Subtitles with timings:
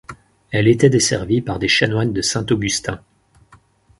[0.49, 3.03] Elle était desservie par des chanoines de Saint-Augustin.